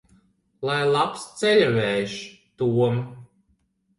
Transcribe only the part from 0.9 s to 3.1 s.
labs ceļavējš, Tom!